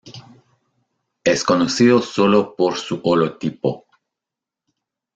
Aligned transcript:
Es 1.23 1.43
conocido 1.43 2.01
solo 2.01 2.55
por 2.55 2.75
su 2.75 3.01
holotipo. 3.03 3.85